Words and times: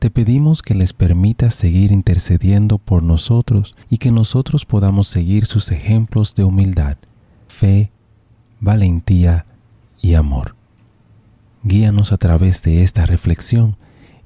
Te 0.00 0.08
pedimos 0.08 0.62
que 0.62 0.74
les 0.74 0.94
permitas 0.94 1.54
seguir 1.54 1.92
intercediendo 1.92 2.78
por 2.78 3.02
nosotros 3.02 3.76
y 3.90 3.98
que 3.98 4.10
nosotros 4.10 4.64
podamos 4.64 5.08
seguir 5.08 5.44
sus 5.44 5.70
ejemplos 5.72 6.34
de 6.34 6.42
humildad, 6.42 6.96
fe, 7.48 7.92
valentía 8.60 9.44
y 10.00 10.14
amor. 10.14 10.56
Guíanos 11.64 12.12
a 12.12 12.16
través 12.16 12.62
de 12.62 12.82
esta 12.82 13.04
reflexión 13.04 13.76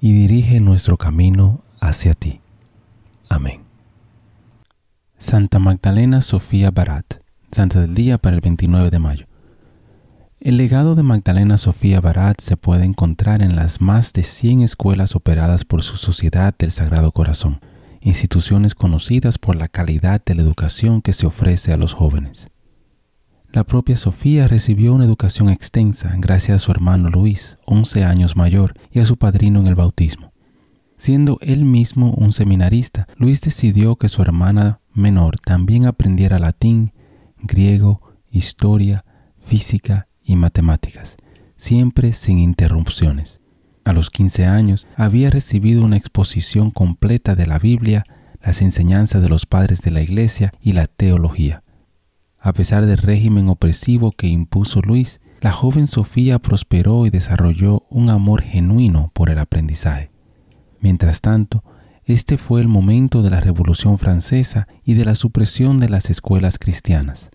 y 0.01 0.13
dirige 0.13 0.61
nuestro 0.61 0.97
camino 0.97 1.65
hacia 1.81 2.15
ti. 2.15 2.41
Amén. 3.29 3.63
Santa 5.19 5.59
Magdalena 5.59 6.23
Sofía 6.23 6.71
Barat, 6.71 7.15
Santa 7.51 7.81
del 7.81 7.95
Día 7.95 8.19
para 8.19 8.37
el 8.37 8.43
29 8.43 8.91
de 8.91 8.99
mayo. 9.01 9.27
El 10.45 10.59
legado 10.59 10.95
de 10.95 11.03
Magdalena 11.03 11.57
Sofía 11.57 12.03
Barat 12.03 12.39
se 12.39 12.59
puede 12.59 12.85
encontrar 12.85 13.41
en 13.41 13.57
las 13.57 13.81
más 13.81 14.13
de 14.13 14.25
100 14.25 14.61
escuelas 14.61 15.17
operadas 15.17 15.65
por 15.65 15.83
su 15.83 15.97
Sociedad 15.97 16.55
del 16.59 16.71
Sagrado 16.71 17.13
Corazón, 17.13 17.61
instituciones 18.03 18.75
conocidas 18.75 19.39
por 19.39 19.57
la 19.57 19.69
calidad 19.69 20.23
de 20.23 20.35
la 20.35 20.43
educación 20.43 21.01
que 21.01 21.15
se 21.15 21.25
ofrece 21.25 21.73
a 21.73 21.79
los 21.79 21.95
jóvenes. 21.95 22.49
La 23.53 23.65
propia 23.65 23.97
Sofía 23.97 24.47
recibió 24.47 24.93
una 24.93 25.07
educación 25.07 25.49
extensa 25.49 26.15
gracias 26.19 26.57
a 26.57 26.59
su 26.59 26.73
hermano 26.73 27.09
Luis, 27.09 27.57
11 27.65 28.05
años 28.05 28.37
mayor, 28.37 28.75
y 28.93 28.99
a 28.99 29.07
su 29.07 29.17
padrino 29.17 29.61
en 29.61 29.67
el 29.67 29.77
bautismo. 29.77 30.35
Siendo 30.99 31.39
él 31.41 31.65
mismo 31.65 32.11
un 32.11 32.35
seminarista, 32.35 33.09
Luis 33.17 33.41
decidió 33.41 33.97
que 33.97 34.11
su 34.11 34.21
hermana 34.21 34.81
menor 34.93 35.41
también 35.41 35.87
aprendiera 35.87 36.39
latín, 36.39 36.93
griego, 37.39 38.03
historia, 38.31 39.07
física 39.47 40.07
y 40.25 40.37
matemáticas, 40.37 41.17
siempre 41.57 42.13
sin 42.13 42.39
interrupciones. 42.39 43.41
A 43.85 43.93
los 43.93 44.11
15 44.11 44.47
años 44.47 44.87
había 44.97 45.31
recibido 45.31 45.85
una 45.85 45.97
exposición 45.97 46.71
completa 46.71 47.35
de 47.35 47.47
la 47.47 47.59
Biblia, 47.59 48.05
las 48.43 48.63
enseñanzas 48.63 49.23
de 49.23 49.29
los 49.29 49.47
padres 49.47 49.83
de 49.83 49.91
la 49.91 50.01
Iglesia 50.01 50.53
y 50.61 50.73
la 50.73 50.87
teología. 50.87 51.63
A 52.39 52.53
pesar 52.53 52.87
del 52.87 52.99
régimen 52.99 53.49
opresivo 53.49 54.13
que 54.13 54.27
impuso 54.27 54.81
Luis, 54.81 55.21
la 55.41 55.53
joven 55.53 55.87
Sofía 55.87 56.39
prosperó 56.39 57.07
y 57.07 57.11
desarrolló 57.11 57.85
un 57.91 58.09
amor 58.09 58.43
genuino 58.43 59.11
por 59.13 59.29
el 59.29 59.39
aprendizaje. 59.39 60.11
Mientras 60.81 61.21
tanto, 61.21 61.63
este 62.05 62.37
fue 62.39 62.61
el 62.61 62.69
momento 62.69 63.23
de 63.23 63.31
la 63.31 63.41
Revolución 63.41 63.99
Francesa 63.99 64.69
y 64.85 64.95
de 64.95 65.05
la 65.05 65.15
supresión 65.15 65.81
de 65.81 65.89
las 65.89 66.11
escuelas 66.11 66.59
cristianas. 66.59 67.31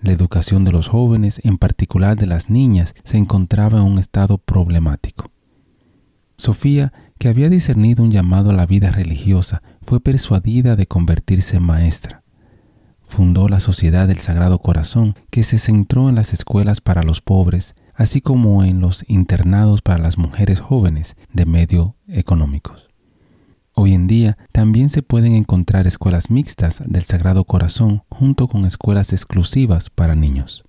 La 0.00 0.12
educación 0.12 0.64
de 0.64 0.72
los 0.72 0.88
jóvenes, 0.88 1.40
en 1.42 1.58
particular 1.58 2.16
de 2.16 2.26
las 2.26 2.50
niñas, 2.50 2.94
se 3.02 3.18
encontraba 3.18 3.78
en 3.78 3.84
un 3.84 3.98
estado 3.98 4.38
problemático. 4.38 5.30
Sofía, 6.36 6.92
que 7.18 7.28
había 7.28 7.48
discernido 7.48 8.04
un 8.04 8.12
llamado 8.12 8.50
a 8.50 8.54
la 8.54 8.64
vida 8.64 8.92
religiosa, 8.92 9.60
fue 9.82 9.98
persuadida 9.98 10.76
de 10.76 10.86
convertirse 10.86 11.56
en 11.56 11.64
maestra. 11.64 12.22
Fundó 13.08 13.48
la 13.48 13.58
Sociedad 13.58 14.06
del 14.06 14.18
Sagrado 14.18 14.60
Corazón, 14.60 15.16
que 15.30 15.42
se 15.42 15.58
centró 15.58 16.08
en 16.08 16.14
las 16.14 16.32
escuelas 16.32 16.80
para 16.80 17.02
los 17.02 17.20
pobres, 17.20 17.74
así 17.94 18.20
como 18.20 18.62
en 18.62 18.80
los 18.80 19.04
internados 19.08 19.82
para 19.82 19.98
las 19.98 20.16
mujeres 20.16 20.60
jóvenes 20.60 21.16
de 21.32 21.44
medio 21.44 21.96
económicos. 22.06 22.87
Hoy 23.80 23.94
en 23.94 24.08
día 24.08 24.36
también 24.50 24.88
se 24.88 25.04
pueden 25.04 25.36
encontrar 25.36 25.86
escuelas 25.86 26.32
mixtas 26.32 26.82
del 26.84 27.04
Sagrado 27.04 27.44
Corazón 27.44 28.02
junto 28.08 28.48
con 28.48 28.64
escuelas 28.64 29.12
exclusivas 29.12 29.88
para 29.88 30.16
niños. 30.16 30.64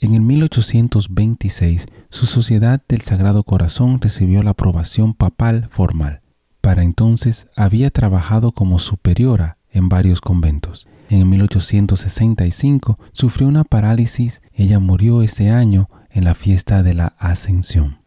En 0.00 0.14
el 0.14 0.20
1826, 0.20 1.88
su 2.08 2.26
Sociedad 2.26 2.84
del 2.88 3.00
Sagrado 3.00 3.42
Corazón 3.42 4.00
recibió 4.00 4.44
la 4.44 4.50
aprobación 4.50 5.12
papal 5.12 5.66
formal. 5.72 6.20
Para 6.60 6.84
entonces 6.84 7.48
había 7.56 7.90
trabajado 7.90 8.52
como 8.52 8.78
superiora 8.78 9.58
en 9.72 9.88
varios 9.88 10.20
conventos. 10.20 10.86
En 11.10 11.28
1865 11.28 12.96
sufrió 13.10 13.48
una 13.48 13.64
parálisis. 13.64 14.40
Ella 14.52 14.78
murió 14.78 15.20
ese 15.20 15.50
año 15.50 15.90
en 16.10 16.26
la 16.26 16.36
fiesta 16.36 16.84
de 16.84 16.94
la 16.94 17.06
Ascensión. 17.18 18.03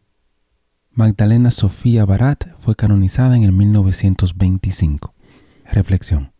Magdalena 0.97 1.52
Sofía 1.52 2.06
Barat 2.06 2.46
fue 2.59 2.75
canonizada 2.75 3.38
en 3.38 3.44
el 3.44 3.52
1925. 3.52 5.13
Reflexión. 5.72 6.31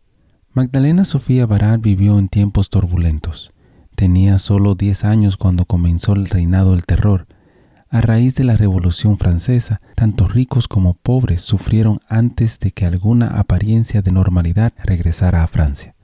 Magdalena 0.52 1.04
Sofía 1.04 1.46
Barat 1.46 1.80
vivió 1.80 2.18
en 2.18 2.26
tiempos 2.26 2.68
turbulentos. 2.68 3.52
Tenía 3.94 4.36
solo 4.38 4.74
10 4.74 5.04
años 5.04 5.36
cuando 5.36 5.64
comenzó 5.64 6.14
el 6.14 6.28
reinado 6.28 6.72
del 6.72 6.86
terror. 6.86 7.28
A 7.88 8.00
raíz 8.00 8.34
de 8.34 8.42
la 8.42 8.56
Revolución 8.56 9.16
Francesa, 9.16 9.80
tanto 9.94 10.26
ricos 10.26 10.66
como 10.66 10.94
pobres 10.94 11.40
sufrieron 11.42 12.00
antes 12.08 12.58
de 12.58 12.72
que 12.72 12.84
alguna 12.84 13.38
apariencia 13.38 14.02
de 14.02 14.10
normalidad 14.10 14.72
regresara 14.82 15.44
a 15.44 15.46
Francia. 15.46 15.94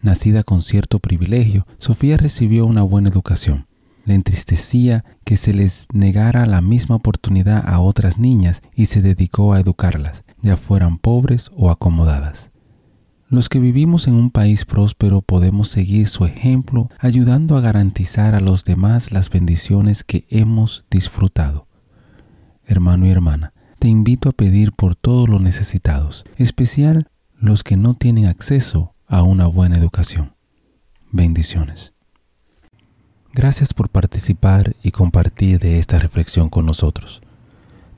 Nacida 0.00 0.42
con 0.42 0.62
cierto 0.62 1.00
privilegio, 1.00 1.66
Sofía 1.76 2.16
recibió 2.16 2.64
una 2.64 2.80
buena 2.80 3.10
educación 3.10 3.66
le 4.10 4.16
entristecía 4.16 5.04
que 5.24 5.36
se 5.36 5.52
les 5.52 5.86
negara 5.92 6.44
la 6.44 6.60
misma 6.60 6.96
oportunidad 6.96 7.62
a 7.64 7.78
otras 7.78 8.18
niñas 8.18 8.60
y 8.74 8.86
se 8.86 9.02
dedicó 9.02 9.52
a 9.52 9.60
educarlas, 9.60 10.24
ya 10.42 10.56
fueran 10.56 10.98
pobres 10.98 11.48
o 11.56 11.70
acomodadas. 11.70 12.50
Los 13.28 13.48
que 13.48 13.60
vivimos 13.60 14.08
en 14.08 14.14
un 14.14 14.32
país 14.32 14.64
próspero 14.64 15.22
podemos 15.22 15.68
seguir 15.68 16.08
su 16.08 16.24
ejemplo 16.24 16.90
ayudando 16.98 17.56
a 17.56 17.60
garantizar 17.60 18.34
a 18.34 18.40
los 18.40 18.64
demás 18.64 19.12
las 19.12 19.30
bendiciones 19.30 20.02
que 20.02 20.24
hemos 20.28 20.84
disfrutado. 20.90 21.68
Hermano 22.64 23.06
y 23.06 23.10
hermana, 23.10 23.52
te 23.78 23.86
invito 23.86 24.28
a 24.28 24.32
pedir 24.32 24.72
por 24.72 24.96
todos 24.96 25.28
los 25.28 25.40
necesitados, 25.40 26.24
especial 26.36 27.06
los 27.38 27.62
que 27.62 27.76
no 27.76 27.94
tienen 27.94 28.26
acceso 28.26 28.96
a 29.06 29.22
una 29.22 29.46
buena 29.46 29.76
educación. 29.76 30.34
Bendiciones. 31.12 31.92
Gracias 33.32 33.72
por 33.72 33.88
participar 33.88 34.74
y 34.82 34.90
compartir 34.90 35.60
de 35.60 35.78
esta 35.78 36.00
reflexión 36.00 36.48
con 36.48 36.66
nosotros. 36.66 37.20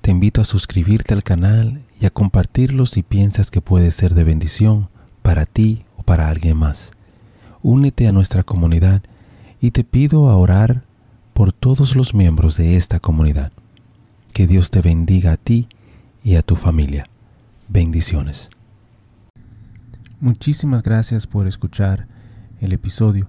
Te 0.03 0.11
invito 0.11 0.43
a 0.43 0.45
suscribirte 0.45 1.15
al 1.15 1.23
canal 1.23 1.83
y 1.99 2.05
a 2.05 2.11
compartirlo 2.11 2.85
si 2.85 3.03
piensas 3.03 3.51
que 3.51 3.63
puede 3.63 3.91
ser 3.93 4.15
de 4.15 4.25
bendición 4.25 4.89
para 5.23 5.47
ti 5.47 5.85
o 5.97 6.03
para 6.03 6.29
alguien 6.29 6.59
más. 6.59 6.91
Únete 7.63 8.09
a 8.09 8.13
nuestra 8.13 8.43
comunidad 8.43 9.03
y 9.61 9.71
te 9.71 9.85
pido 9.85 10.29
a 10.29 10.37
orar 10.37 10.83
por 11.33 11.55
todos 11.55 11.97
los 11.97 12.13
miembros 12.13 12.59
de 12.59 12.77
esta 12.77 13.01
comunidad. 13.01 13.53
Que 14.35 14.47
Dios 14.47 14.71
te 14.71 14.83
bendiga 14.83 15.33
a 15.33 15.37
ti 15.39 15.67
y 16.23 16.35
a 16.35 16.43
tu 16.43 16.57
familia. 16.57 17.07
Bendiciones. 17.69 18.51
Muchísimas 20.21 20.83
gracias 20.83 21.27
por 21.27 21.47
escuchar 21.47 22.07
el 22.61 22.75
episodio. 22.75 23.29